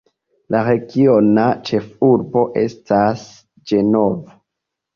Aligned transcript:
La 0.53 0.61
regiona 0.69 1.43
ĉefurbo 1.69 2.43
estas 2.65 3.29
Ĝenovo. 3.69 4.39